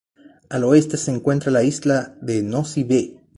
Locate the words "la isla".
1.51-2.15